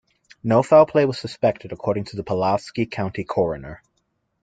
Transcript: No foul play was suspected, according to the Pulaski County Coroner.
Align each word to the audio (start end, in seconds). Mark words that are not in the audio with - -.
No 0.43 0.63
foul 0.63 0.87
play 0.87 1.05
was 1.05 1.19
suspected, 1.19 1.71
according 1.71 2.05
to 2.05 2.15
the 2.15 2.23
Pulaski 2.23 2.87
County 2.87 3.23
Coroner. 3.23 3.83